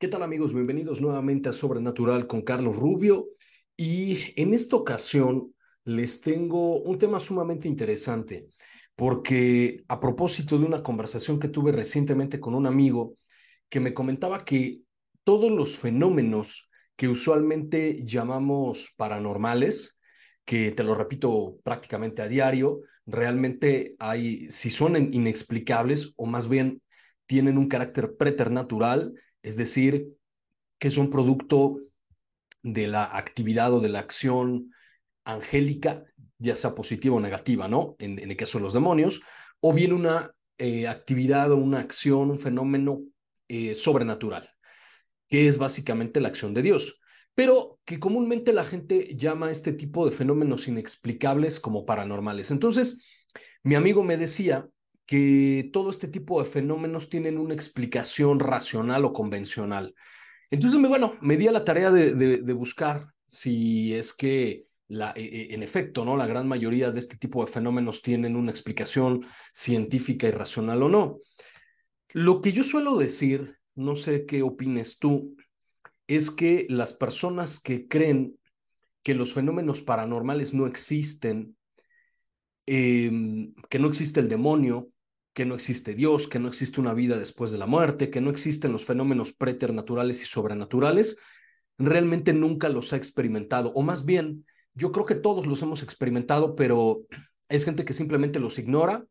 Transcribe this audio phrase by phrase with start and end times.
[0.00, 0.54] ¿Qué tal amigos?
[0.54, 3.28] Bienvenidos nuevamente a Sobrenatural con Carlos Rubio
[3.76, 8.48] y en esta ocasión les tengo un tema sumamente interesante
[8.96, 13.18] porque a propósito de una conversación que tuve recientemente con un amigo
[13.68, 14.84] que me comentaba que
[15.22, 20.00] todos los fenómenos que usualmente llamamos paranormales,
[20.46, 26.80] que te lo repito prácticamente a diario, realmente hay, si son inexplicables o más bien
[27.26, 30.16] tienen un carácter preternatural, es decir,
[30.78, 31.80] que es un producto
[32.62, 34.72] de la actividad o de la acción
[35.24, 36.04] angélica,
[36.38, 37.96] ya sea positiva o negativa, ¿no?
[37.98, 39.20] En, el caso de los demonios,
[39.60, 43.02] o bien una eh, actividad o una acción, un fenómeno
[43.48, 44.48] eh, sobrenatural,
[45.28, 47.00] que es básicamente la acción de Dios,
[47.34, 52.50] pero que comúnmente la gente llama a este tipo de fenómenos inexplicables como paranormales.
[52.50, 53.26] Entonces,
[53.62, 54.68] mi amigo me decía
[55.10, 59.92] que todo este tipo de fenómenos tienen una explicación racional o convencional.
[60.52, 65.54] Entonces, bueno, me di a la tarea de, buscar si es que la, e, e,
[65.54, 66.16] en efecto, ¿no?
[66.16, 70.88] La gran mayoría de este tipo de fenómenos tienen una explicación científica y racional o
[70.88, 71.18] no.
[72.12, 75.34] Lo que yo suelo decir, no sé qué opines tú,
[76.06, 78.38] es que las personas que creen
[79.02, 81.56] que los fenómenos paranormales no existen,
[82.66, 84.92] em, que no existe el demonio,
[85.32, 88.30] que no existe Dios, que no existe una vida después de la muerte, que no
[88.30, 91.18] existen los fenómenos preternaturales y sobrenaturales,
[91.78, 96.54] realmente nunca los ha experimentado, o más bien, yo creo que todos los hemos experimentado,
[96.54, 97.02] pero
[97.48, 99.04] es gente que simplemente los ignora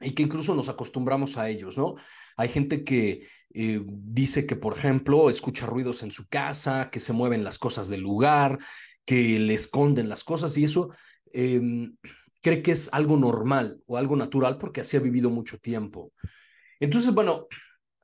[0.00, 1.94] y que incluso nos acostumbramos a ellos, ¿no?
[2.36, 7.12] Hay gente que eh, dice que, por ejemplo, escucha ruidos en su casa, que se
[7.12, 8.58] mueven las cosas del lugar,
[9.04, 10.90] que le esconden las cosas y eso
[11.32, 11.96] em,
[12.44, 16.12] cree que es algo normal o algo natural porque así ha vivido mucho tiempo.
[16.78, 17.46] Entonces, bueno,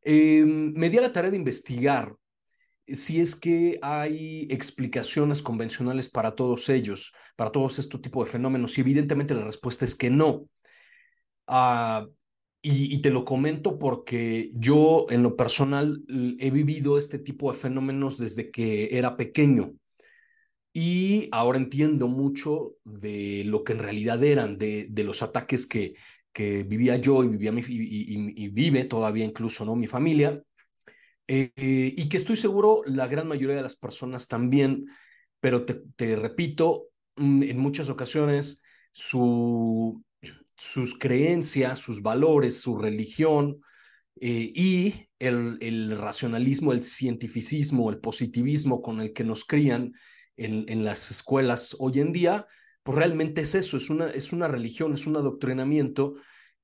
[0.00, 2.16] eh, me di a la tarea de investigar
[2.86, 8.76] si es que hay explicaciones convencionales para todos ellos, para todos estos tipos de fenómenos,
[8.78, 10.46] y evidentemente la respuesta es que no.
[11.46, 12.06] Ah,
[12.62, 16.02] y, y, te lo comento porque yo en lo personal
[16.38, 19.74] he vivido este tipo de fenómenos desde que era pequeño.
[20.72, 25.94] Y ahora entiendo mucho de lo que en realidad eran, de, de los ataques que,
[26.32, 29.74] que vivía yo y, vivía mi, y, vive todavía incluso ¿no?
[29.74, 30.42] mi familia,
[31.26, 31.50] eh,
[31.96, 34.86] y que estoy seguro la gran mayoría de las personas también,
[35.40, 40.02] pero te, te repito, mm, en muchas ocasiones su,
[40.56, 43.60] sus creencias, sus valores, su religión
[44.20, 49.92] eh, y el, el racionalismo, el cientificismo, el positivismo con el que nos crían,
[50.44, 52.46] en, las escuelas hoy en día,
[52.82, 56.14] pues realmente es eso, es una, es una religión, es un adoctrinamiento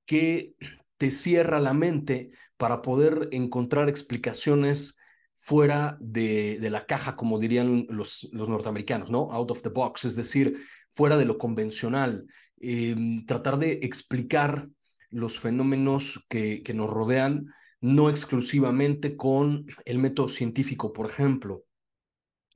[0.05, 0.55] que
[0.97, 4.97] te cierra la mente para poder encontrar explicaciones
[5.35, 9.31] fuera de, de, la caja, como dirían los, los norteamericanos, ¿no?
[9.31, 10.57] Out of the box, es decir,
[10.91, 12.27] fuera de lo convencional.
[12.59, 14.69] Em, tratar de explicar
[15.11, 17.53] los fenómenos que, que nos rodean,
[17.83, 21.65] no exclusivamente con el método científico, por ejemplo.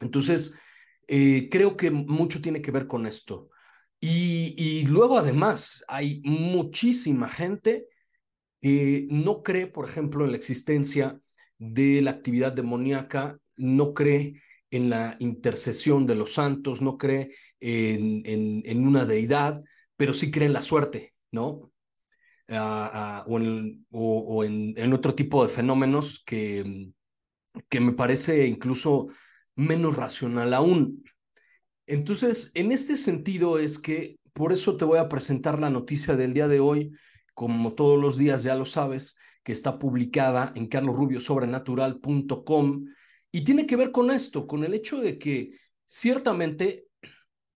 [0.01, 0.55] Entonces,
[1.13, 3.51] eh, creo que mucho tiene que ver con esto.
[4.01, 7.89] Y, luego además hay muchísima gente
[8.61, 11.21] que no cree, por ejemplo, en la existencia
[11.59, 14.41] de la actividad demoníaca, no cree
[14.71, 18.23] en la intercesión de los santos, no cree en,
[18.65, 19.65] en, una deidad,
[19.97, 21.73] pero sí cree en la suerte, ¿no?
[22.49, 26.93] O, en, o, en, en, otro tipo de fenómenos que,
[27.69, 29.09] que me parece incluso
[29.61, 31.05] menos racional aún.
[31.87, 36.33] Entonces, en este sentido es que por eso te voy a presentar la noticia del
[36.33, 36.93] día de hoy,
[37.35, 42.87] como todos los días ya lo sabes, que está publicada en carlosrubiosobrenatural.com
[43.33, 45.53] y tiene que ver con esto, con el hecho de que
[45.87, 46.87] ciertamente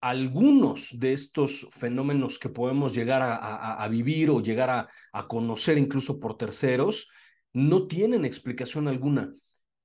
[0.01, 6.19] algunos de estos fenómenos que podemos llegar a, vivir o llegar a, a, conocer incluso
[6.19, 7.09] por terceros
[7.53, 9.33] no tienen explicación alguna,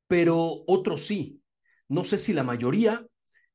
[0.07, 1.40] pero otros sí.
[1.91, 3.05] No sé si la mayoría,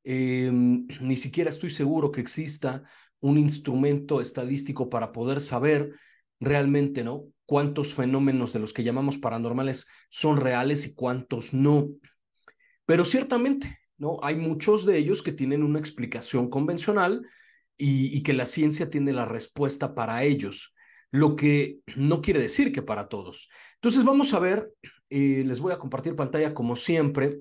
[0.03, 2.83] em, ni siquiera estoy seguro que exista
[3.21, 5.93] un instrumento estadístico para poder saber
[6.39, 7.23] realmente, ¿no?
[7.45, 11.87] Cuántos fenómenos de los que llamamos paranormales son reales y cuántos no.
[12.85, 14.19] Pero ciertamente, ¿no?
[14.21, 17.25] Hay muchos de ellos que tienen una explicación convencional
[17.77, 20.73] y, que la ciencia tiene la respuesta para ellos,
[21.11, 23.49] lo que no quiere decir que para todos.
[23.75, 24.71] Entonces vamos a ver,
[25.09, 27.39] eh, les voy a compartir pantalla como siempre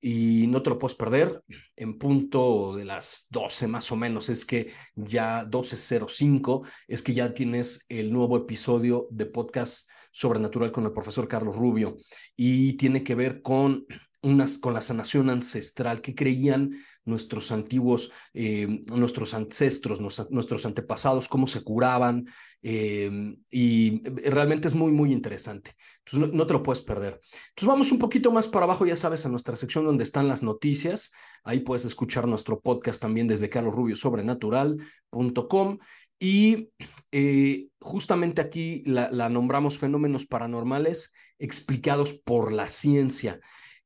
[0.00, 1.42] y no te lo puedes perder.
[1.76, 7.32] En punto de las 12 más o menos, es que ya 12.05, es que ya
[7.32, 11.96] tienes el nuevo episodio de podcast sobrenatural con el profesor Carlos Rubio
[12.36, 13.86] y tiene que ver con
[14.22, 16.72] unas, con la sanación ancestral que creían
[17.04, 20.00] nuestros antiguos, eh, nuestros ancestros,
[20.30, 22.26] nuestros antepasados, cómo se curaban,
[22.62, 25.72] eh, y realmente es muy, muy interesante.
[26.04, 27.18] Entonces, no, te lo puedes perder.
[27.48, 30.42] Entonces, vamos un poquito más para abajo, ya sabes, a nuestra sección donde están las
[30.42, 31.10] noticias.
[31.42, 35.78] Ahí puedes escuchar nuestro podcast también desde carlosrubiosobrenatural.com.
[36.22, 36.68] Y
[37.12, 43.40] eh, justamente aquí la nombramos fenómenos paranormales explicados por la ciencia.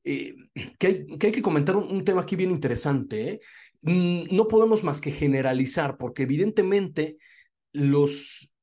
[0.05, 0.35] Eh,
[0.79, 3.31] que, hay, que, comentar un, tema aquí bien interesante.
[3.33, 3.41] ¿eh?
[3.83, 7.17] Mm, no podemos más que generalizar, porque evidentemente
[7.73, 8.55] los,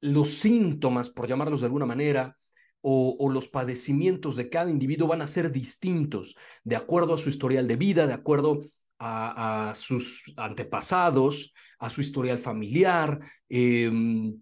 [0.00, 2.36] los síntomas, por llamarlos de alguna manera,
[2.82, 6.34] o, los padecimientos de cada individuo van a ser distintos
[6.64, 8.62] de acuerdo a su historial de vida, de acuerdo
[8.98, 14.40] a, sus antepasados, a su historial familiar, em,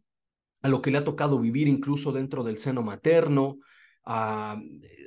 [0.62, 3.58] a lo que le ha tocado vivir incluso dentro del seno materno,
[4.04, 4.60] a,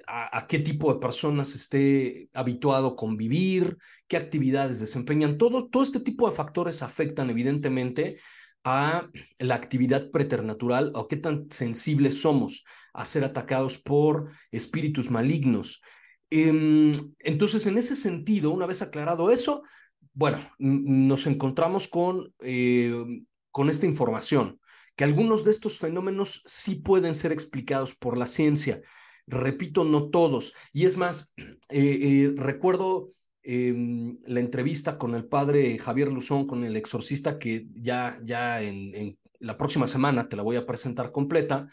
[0.08, 5.38] a, qué tipo de personas esté habituado convivir, qué actividades desempeñan.
[5.38, 8.18] Todo, todo este tipo de factores afectan evidentemente
[8.64, 9.10] a
[9.40, 12.64] la actividad preternatural o qué tan sensibles somos
[12.94, 15.82] a ser atacados por espíritus malignos.
[16.30, 19.64] Em, entonces, en ese sentido, una vez aclarado eso,
[20.14, 22.94] bueno, nos encontramos con, eh,
[23.52, 24.60] con esta información,
[24.96, 28.82] que algunos de estos fenómenos sí pueden ser explicados por la ciencia.
[29.26, 30.54] Repito, no todos.
[30.72, 36.64] Y es más, eh, eh, recuerdo em, la entrevista con el padre Javier Luzón, con
[36.64, 41.12] el exorcista, que ya, ya en, en, la próxima semana te la voy a presentar
[41.12, 41.68] completa.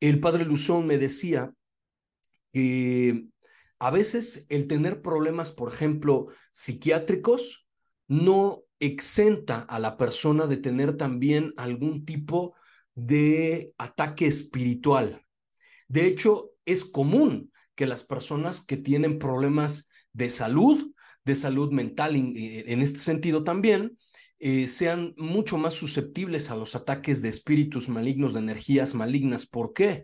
[0.00, 1.52] El padre Luzón me decía
[2.52, 3.26] que
[3.78, 7.66] a veces el tener problemas, por ejemplo, psiquiátricos,
[8.06, 12.56] no exenta a la persona de tener también algún tipo
[12.96, 15.24] de ataque espiritual.
[15.86, 20.92] De hecho, es común que las personas que tienen problemas de salud,
[21.24, 23.96] de salud mental en, este sentido también,
[24.40, 29.46] eh, sean mucho más susceptibles a los ataques de espíritus malignos, de energías malignas.
[29.46, 30.02] ¿Por qué?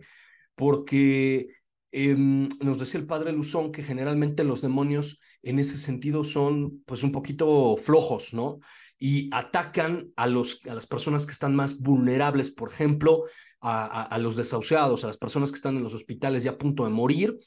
[0.55, 1.47] Porque
[1.91, 7.03] em, nos decía el padre Luzón que generalmente los demonios en ese sentido son pues
[7.03, 8.59] un poquito flojos, ¿no?
[8.97, 13.23] Y atacan a, los, a las personas que están más vulnerables, por ejemplo,
[13.61, 16.89] a, los desahuciados, a las personas que están en los hospitales ya a punto de
[16.89, 17.37] morir,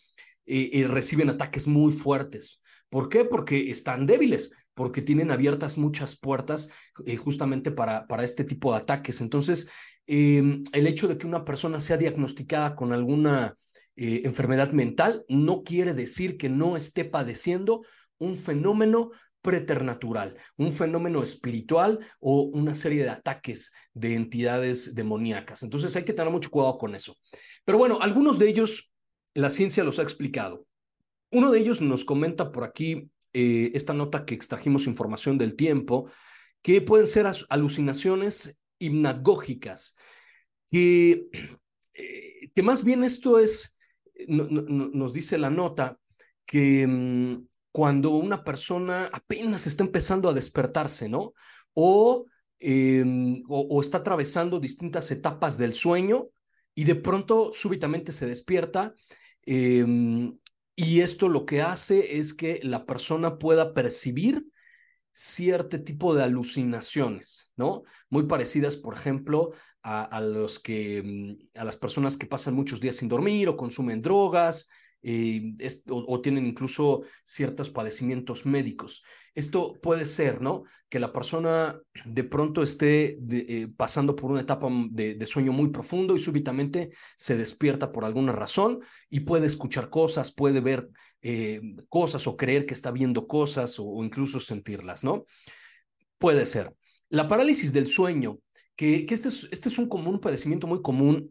[0.45, 2.63] y reciben ataques muy fuertes.
[2.93, 3.25] ¿Por qué?
[3.25, 6.69] Porque están débiles, porque tienen abiertas muchas puertas
[7.07, 9.23] eh, justamente para, para este tipo de ataques.
[9.23, 9.71] Entonces,
[10.07, 13.57] em, el hecho de que una persona sea diagnosticada con alguna
[13.97, 17.83] eh, enfermedad mental no quiere decir que no esté padeciendo
[18.19, 19.11] un fenómeno
[19.43, 25.63] preternatural, un fenómeno espiritual o una serie de ataques de entidades demoníacas.
[25.63, 27.17] Entonces hay que tener mucho cuidado con eso.
[27.65, 28.93] Pero bueno, algunos de ellos
[29.35, 30.67] la ciencia los ha explicado.
[31.31, 36.11] Uno de ellos nos comenta por aquí eh, esta nota que extrajimos información del tiempo
[36.63, 39.97] que pueden ser alucinaciones hipnagógicas,
[40.71, 41.27] que,
[41.95, 43.79] eh, que más bien esto es,
[44.29, 45.99] nos dice la nota,
[46.47, 51.33] que mm, cuando una persona apenas está empezando a despertarse, ¿no?
[51.75, 52.27] O,
[52.61, 56.29] em, o, está atravesando distintas etapas del sueño
[56.75, 58.95] y de pronto súbitamente se despierta.
[59.43, 60.39] Em,
[60.77, 64.47] y esto lo que hace es que la persona pueda percibir
[65.13, 67.83] cierto tipo de alucinaciones, ¿no?
[68.09, 69.53] Muy parecidas, por ejemplo,
[69.83, 74.01] a, los que, mm, a las personas que pasan muchos días sin dormir o consumen
[74.01, 74.69] drogas,
[75.05, 75.55] eh,
[75.89, 79.03] o, tienen incluso ciertos padecimientos médicos.
[79.35, 80.63] Esto puede ser, ¿no?
[80.89, 86.15] Que la persona de pronto esté eh, pasando por una etapa de, sueño muy profundo
[86.15, 88.79] y súbitamente se despierta por alguna razón
[89.11, 90.89] y puede escuchar cosas, puede ver
[91.21, 95.27] eh, cosas o creer que está viendo cosas o, incluso sentirlas, ¿no?
[96.19, 96.77] Puede ser.
[97.09, 98.39] La parálisis del sueño,
[98.77, 101.31] que, que este, es, este es un común padecimiento muy común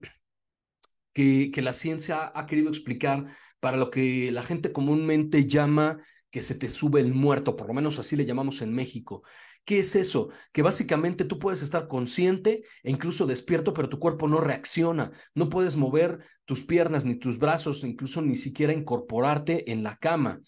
[1.13, 3.25] que, la ciencia ha querido explicar
[3.60, 5.98] para lo que la gente comúnmente llama
[6.29, 9.21] que se te sube el muerto, por lo menos así le llamamos en México.
[9.65, 10.29] ¿Qué es eso?
[10.51, 15.12] Que básicamente tú puedes estar consciente e incluso despierto, pero tu cuerpo no reacciona.
[15.36, 20.39] No puedes mover tus piernas ni tus brazos, incluso ni siquiera incorporarte en la cama.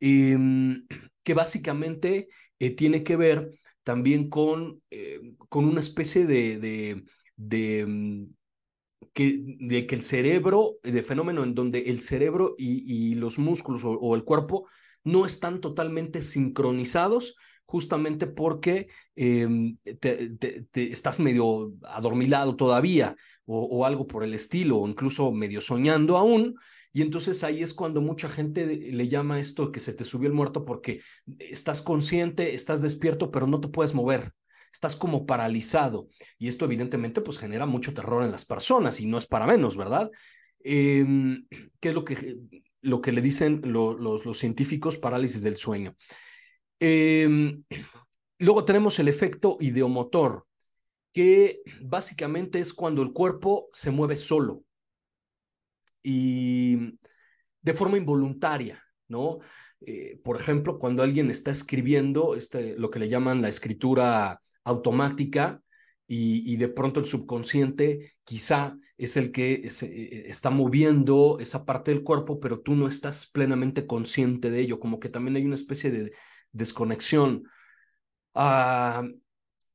[0.00, 0.86] Em,
[1.22, 2.28] que básicamente
[2.58, 3.50] eh, tiene que ver
[3.88, 5.18] también con, eh,
[5.48, 6.58] con una especie de,
[7.36, 8.26] de mm,
[9.14, 14.14] que, de que el cerebro, de fenómeno en donde el cerebro y, los músculos o,
[14.14, 14.68] el cuerpo
[15.04, 20.36] no están totalmente sincronizados, justamente porque em, te,
[20.92, 23.16] estás medio adormilado todavía
[23.46, 26.56] o, algo por el estilo, o incluso medio soñando aún.
[26.92, 30.34] Y entonces ahí es cuando mucha gente le llama esto que se te subió el
[30.34, 31.00] muerto porque
[31.38, 34.32] estás consciente, estás despierto, pero no te puedes mover
[34.72, 36.08] estás como paralizado.
[36.38, 39.76] Y esto evidentemente pues genera mucho terror en las personas y no es para menos,
[39.76, 40.10] ¿verdad?
[40.60, 41.46] Em,
[41.80, 42.36] ¿Qué es lo que,
[42.82, 45.94] lo que le dicen los, los, científicos parálisis del sueño?
[46.80, 47.64] Em,
[48.38, 50.46] luego tenemos el efecto ideomotor,
[51.12, 54.62] que básicamente es cuando el cuerpo se mueve solo
[56.10, 56.98] y
[57.60, 59.40] de forma involuntaria, ¿no?
[59.82, 65.60] Eh, por ejemplo, cuando alguien está escribiendo este, lo que le llaman la escritura automática
[66.06, 71.90] y, de pronto el subconsciente quizá es el que eh, eh, está moviendo esa parte
[71.90, 75.56] del cuerpo, pero tú no estás plenamente consciente de ello, como que también hay una
[75.56, 76.12] especie de
[76.52, 77.42] desconexión.
[78.32, 79.06] Ah,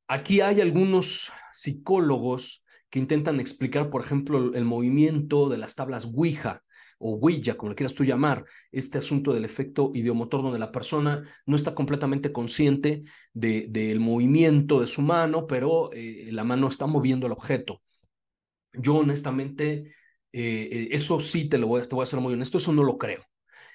[0.08, 2.63] aquí hay algunos psicólogos
[2.94, 6.62] que intentan explicar, por ejemplo, el movimiento de las tablas Ouija
[6.98, 11.20] o huilla, como le quieras tú llamar, este asunto del efecto idiomotor donde la persona
[11.44, 16.86] no está completamente consciente del de, movimiento de su mano, pero eh, la mano está
[16.86, 17.82] moviendo el objeto.
[18.72, 19.92] Yo honestamente,
[20.30, 22.84] eh, eh, eso sí te lo voy, te voy a ser muy honesto, eso no
[22.84, 23.24] lo creo.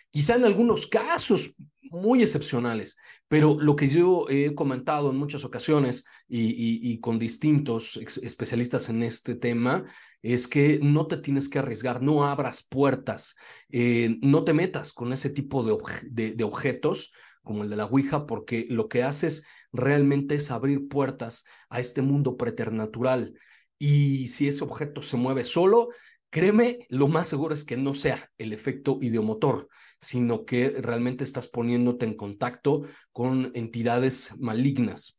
[0.09, 1.55] Quizá en algunos casos
[1.89, 8.89] muy excepcionales, pero lo que yo he comentado en muchas ocasiones y, con distintos especialistas
[8.89, 9.85] en este tema
[10.21, 13.35] es que no te tienes que arriesgar, no abras puertas,
[13.69, 18.25] eh, no te metas con ese tipo de, de, objetos como el de la Ouija,
[18.25, 23.33] porque lo que haces realmente es abrir puertas a este mundo preternatural.
[23.77, 25.89] Y si ese objeto se mueve solo,
[26.29, 29.67] créeme, lo más seguro es que no sea el efecto ideomotor,
[29.99, 35.17] sino que realmente estás poniéndote en contacto con entidades malignas.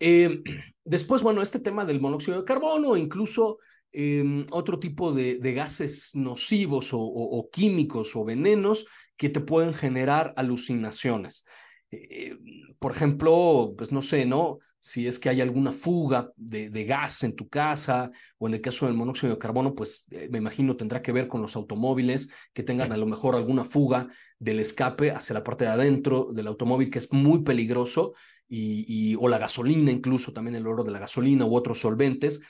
[0.00, 0.42] Eh,
[0.84, 3.58] después, bueno, este tema del monóxido de carbono, incluso
[3.92, 8.86] em, otro tipo de, gases nocivos o, químicos o venenos
[9.16, 11.44] que te pueden generar alucinaciones.
[11.90, 12.36] Eh,
[12.78, 14.58] por ejemplo, pues no sé, ¿no?
[14.80, 18.86] Si es que hay alguna fuga de, gas en tu casa o en el caso
[18.86, 22.62] del monóxido de carbono, pues eh, me imagino tendrá que ver con los automóviles que
[22.62, 24.06] tengan a lo mejor alguna fuga
[24.38, 28.12] del escape hacia la parte de adentro del automóvil que es muy peligroso
[28.48, 32.40] y, o la gasolina, incluso también el oro de la gasolina u otros solventes.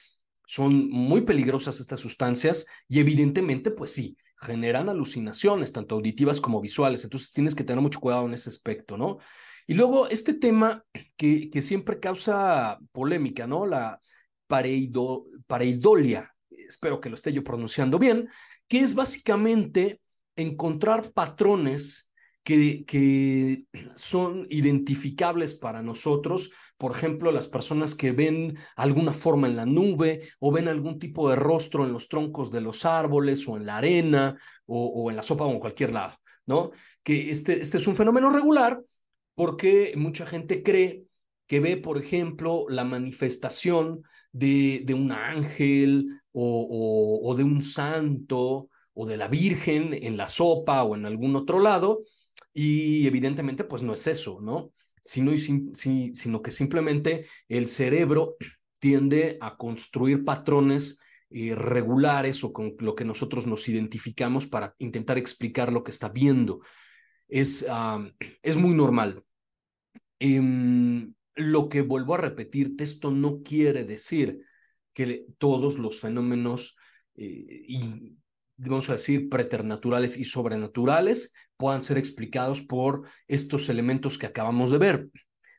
[0.46, 7.02] Son muy peligrosas estas sustancias y evidentemente, pues sí, generan alucinaciones, tanto auditivas como visuales.
[7.04, 9.18] Entonces tienes que tener mucho cuidado en ese aspecto, ¿no?
[9.68, 10.82] Y luego este tema
[11.18, 13.66] que, que siempre causa polémica, ¿no?
[13.66, 14.00] La
[14.46, 18.28] pareido, pareidolia, espero que lo esté yo pronunciando bien,
[18.66, 20.00] que es básicamente
[20.36, 22.10] encontrar patrones
[22.42, 26.50] que, que, son identificables para nosotros.
[26.78, 31.28] Por ejemplo, las personas que ven alguna forma en la nube o ven algún tipo
[31.28, 34.34] de rostro en los troncos de los árboles o en la arena
[34.64, 36.70] o, o en la sopa o en cualquier lado, ¿no?
[37.02, 38.80] Que este, este es un fenómeno regular
[39.38, 41.04] porque mucha gente cree
[41.46, 44.02] que ve, por ejemplo, la manifestación
[44.32, 50.26] de, de un ángel o, o, de un santo o de la Virgen en la
[50.26, 52.02] sopa o en algún otro lado,
[52.52, 54.72] y evidentemente pues no es eso, ¿no?
[55.04, 58.34] Sino, sino que simplemente el cerebro
[58.80, 60.98] tiende a construir patrones
[61.30, 66.08] eh, regulares o con lo que nosotros nos identificamos para intentar explicar lo que está
[66.08, 66.58] viendo.
[67.28, 67.64] Es,
[68.42, 69.22] es muy normal.
[70.18, 74.40] Em, lo que vuelvo a repetirte, esto no quiere decir
[74.92, 76.76] que todos los fenómenos
[77.14, 78.16] eh, y
[78.58, 84.78] vamos a decir, preternaturales y sobrenaturales puedan ser explicados por estos elementos que acabamos de
[84.78, 85.10] ver.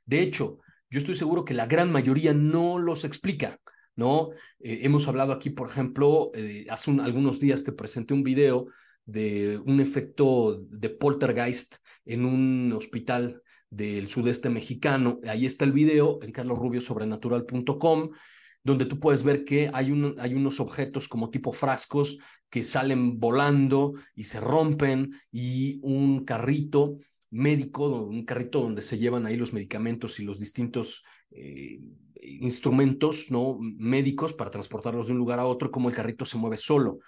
[0.06, 3.60] De hecho, yo estoy seguro que la gran mayoría no los explica,
[3.96, 4.32] ¿no?
[4.60, 8.68] Eh, hemos hablado aquí, por ejemplo, eh, hace algunos días te presenté un video
[9.06, 11.76] de un efecto de poltergeist
[12.06, 15.20] en un hospital del sudeste mexicano.
[15.28, 18.10] Ahí está el video en carlosrubiosobrenatural.com
[18.64, 22.18] donde tú puedes ver que hay, un, hay unos objetos como tipo frascos
[22.50, 26.98] que salen volando y se rompen y un carrito
[27.32, 31.80] médico, un carrito donde se llevan ahí los medicamentos y los distintos eh,
[32.22, 33.58] instrumentos ¿no?
[33.60, 37.00] médicos para transportarlos de un lugar a otro, como el carrito se mueve solo.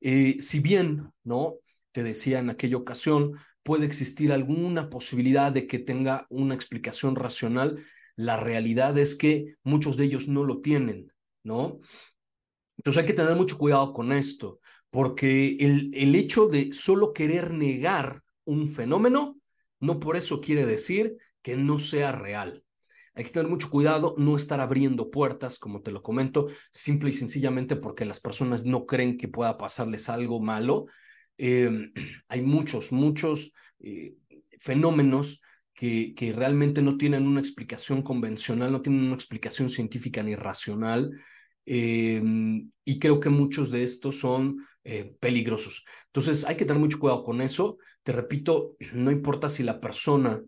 [0.00, 1.54] Eh, si bien, ¿no?
[1.92, 7.78] Te decía en aquella ocasión, puede existir alguna posibilidad de que tenga una explicación racional,
[8.16, 11.80] la realidad es que muchos de ellos no lo tienen, ¿no?
[12.76, 17.52] Entonces hay que tener mucho cuidado con esto, porque el, el hecho de solo querer
[17.52, 19.38] negar un fenómeno,
[19.80, 22.64] no por eso quiere decir que no sea real.
[23.14, 27.12] Hay que tener mucho cuidado, no estar abriendo puertas, como te lo comento, simple y
[27.12, 30.86] sencillamente porque las personas no creen que pueda pasarles algo malo.
[31.42, 31.92] Em,
[32.28, 34.14] hay muchos, muchos eh,
[34.60, 35.42] fenómenos
[35.74, 41.10] que, realmente no tienen una explicación convencional, no tienen una explicación científica ni racional.
[41.66, 45.84] Em, y creo que muchos de estos son eh, peligrosos.
[46.06, 47.78] Entonces hay que tener mucho cuidado con eso.
[48.04, 50.40] Te repito, no importa si la persona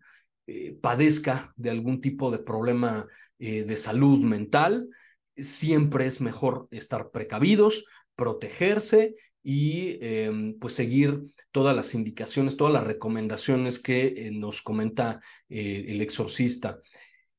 [0.47, 4.89] eh, padezca de algún tipo de problema de salud mental,
[5.37, 7.85] siempre es mejor estar precavidos,
[8.17, 9.13] protegerse
[9.45, 11.21] y em, pues seguir
[11.53, 16.81] todas las indicaciones, todas las recomendaciones que eh, nos comenta eh, el exorcista.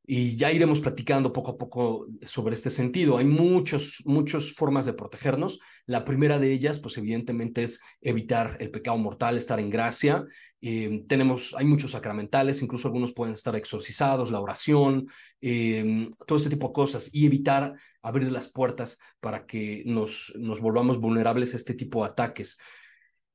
[0.08, 3.18] Y ya iremos platicando poco a poco sobre este sentido.
[3.18, 5.60] Hay muchas, muchas formas de protegernos.
[5.88, 10.24] La primera de ellas, pues evidentemente es evitar el pecado mortal, estar en gracia.
[10.62, 15.08] Eh, tenemos, hay muchos sacramentales, incluso algunos pueden estar exorcizados, la oración,
[15.42, 17.10] eh, todo ese tipo de cosas.
[17.12, 22.12] Y evitar abrir las puertas para que nos, nos volvamos vulnerables a este tipo de
[22.12, 22.60] ataques.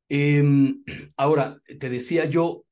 [0.09, 0.72] Eh,
[1.16, 2.64] ahora, te decía yo,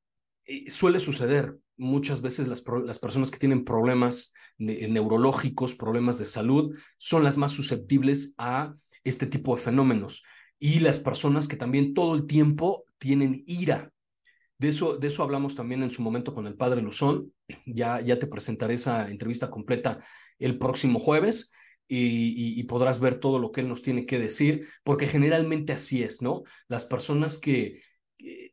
[0.67, 7.23] suele suceder muchas veces las, las personas que tienen problemas neurológicos, problemas de salud, son
[7.23, 10.23] las más susceptibles a este tipo de fenómenos.
[10.59, 13.91] Y las personas que también todo el tiempo tienen ira.
[14.57, 17.33] De eso, de eso hablamos también en su momento con el padre Luzón.
[17.65, 19.99] Ya, ya te presentaré esa entrevista completa
[20.37, 21.51] el próximo jueves.
[21.91, 26.03] Y, y, podrás ver todo lo que él nos tiene que decir, porque generalmente así
[26.03, 26.43] es, ¿no?
[26.67, 27.81] Las personas que...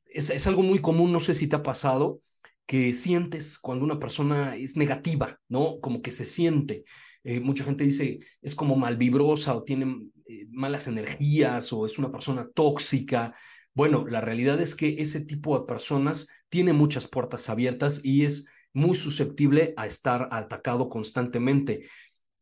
[0.06, 2.20] Es, es algo muy común, no sé si te ha pasado,
[2.66, 5.80] que sientes cuando una persona es negativa, ¿no?
[5.80, 6.82] Como que se siente.
[7.24, 12.10] Eh, mucha gente dice es como malvibrosa o tiene eh, malas energías o es una
[12.10, 13.34] persona tóxica.
[13.74, 18.46] Bueno, la realidad es que ese tipo de personas tiene muchas puertas abiertas y es
[18.72, 21.86] muy susceptible a estar atacado constantemente.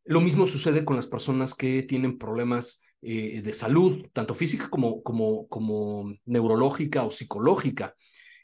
[0.04, 5.02] Lo mismo sucede con las personas que tienen problemas eh, de salud, tanto física como,
[5.02, 7.94] como, como neurológica o psicológica.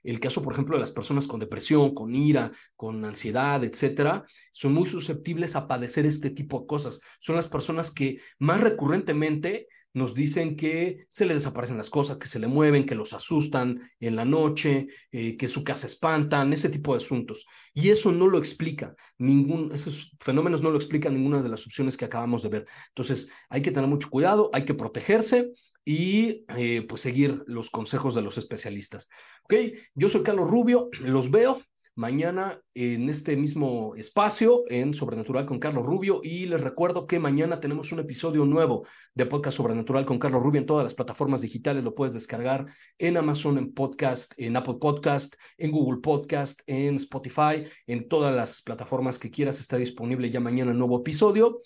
[0.02, 4.72] El caso, por ejemplo, de las personas con depresión, con ira, con ansiedad, etcétera, son
[4.72, 7.00] muy susceptibles a padecer este tipo de cosas.
[7.18, 12.29] Son las personas que más recurrentemente nos dicen que se le desaparecen las cosas, que
[12.29, 16.68] se le mueven, que los asustan en la noche, eh, que su casa espantan, ese
[16.68, 17.46] tipo de asuntos.
[17.74, 21.96] Y eso no lo explica, ningún, esos fenómenos no lo explican ninguna de las opciones
[21.96, 22.66] que acabamos de ver.
[22.88, 25.50] Entonces, hay que tener mucho cuidado, hay que protegerse
[25.85, 29.09] y eh, pues seguir los consejos de los especialistas.
[29.44, 29.55] Ok,
[29.94, 31.62] yo soy Carlos Rubio, los veo
[32.00, 37.60] mañana en este mismo espacio en Sobrenatural con Carlos Rubio y les recuerdo que mañana
[37.60, 41.84] tenemos un episodio nuevo de Podcast Sobrenatural con Carlos Rubio en todas las plataformas digitales,
[41.84, 42.64] lo puedes descargar
[42.96, 48.62] en Amazon, en Podcast, en Apple Podcast, en Google Podcast, en Spotify, en todas las
[48.62, 51.58] plataformas que quieras está disponible ya mañana el nuevo episodio.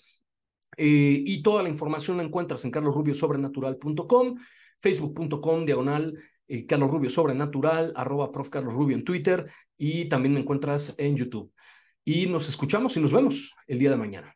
[0.75, 4.35] Eh, y toda la información la encuentras en carlosrubiosobrenatural.com,
[4.81, 6.13] facebook.com, diagonal
[6.47, 8.49] eh, Carlos Rubio Sobrenatural, arroba prof.
[8.49, 11.51] Carlos Rubio en Twitter y también me encuentras en YouTube.
[12.05, 14.35] y nos escuchamos y nos vemos el día de mañana.